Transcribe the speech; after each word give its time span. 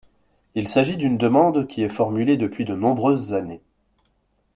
Il 0.55 0.67
s’agit 0.67 0.97
d’une 0.97 1.15
demande 1.19 1.67
qui 1.67 1.83
est 1.83 1.87
formulée 1.87 2.35
depuis 2.35 2.65
de 2.65 2.73
nombreuses 2.73 3.35
années. 3.35 3.61